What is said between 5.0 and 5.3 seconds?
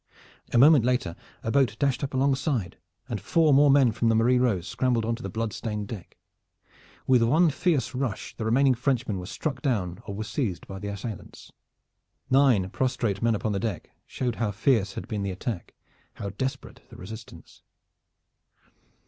on to the